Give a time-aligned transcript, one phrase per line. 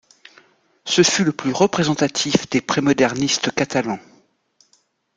[0.83, 3.99] Ce fut le plus représentatif des pré-modernistes catalans.